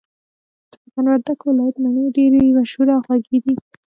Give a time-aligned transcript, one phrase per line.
[0.69, 3.53] د ميدان وردګو ولايت مڼي ډيري مشهوره او خوږې دي